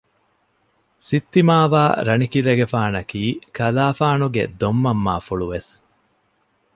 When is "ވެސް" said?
5.53-5.71